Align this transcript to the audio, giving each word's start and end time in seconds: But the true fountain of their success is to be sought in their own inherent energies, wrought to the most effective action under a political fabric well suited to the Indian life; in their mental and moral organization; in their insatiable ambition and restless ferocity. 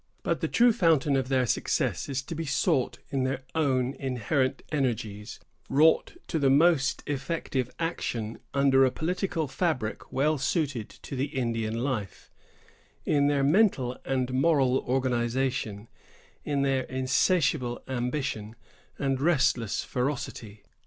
But 0.23 0.39
the 0.41 0.47
true 0.47 0.73
fountain 0.73 1.15
of 1.15 1.27
their 1.29 1.45
success 1.45 2.09
is 2.09 2.23
to 2.23 2.33
be 2.33 2.43
sought 2.43 2.97
in 3.11 3.21
their 3.21 3.43
own 3.53 3.93
inherent 3.93 4.63
energies, 4.71 5.39
wrought 5.69 6.13
to 6.25 6.39
the 6.39 6.49
most 6.49 7.03
effective 7.05 7.69
action 7.77 8.39
under 8.51 8.83
a 8.83 8.89
political 8.89 9.47
fabric 9.47 10.11
well 10.11 10.39
suited 10.39 10.89
to 10.89 11.15
the 11.15 11.25
Indian 11.25 11.83
life; 11.83 12.31
in 13.05 13.27
their 13.27 13.43
mental 13.43 13.95
and 14.03 14.33
moral 14.33 14.79
organization; 14.79 15.87
in 16.43 16.63
their 16.63 16.85
insatiable 16.85 17.83
ambition 17.87 18.55
and 18.97 19.21
restless 19.21 19.83
ferocity. 19.83 20.63